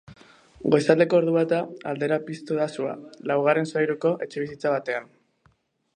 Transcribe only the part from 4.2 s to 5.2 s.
etxebizitza batean.